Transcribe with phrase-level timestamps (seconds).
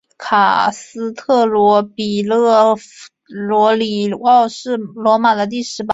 [0.17, 2.73] 卡斯特罗比勒
[3.47, 5.89] 陀里奥是罗马的第十八区。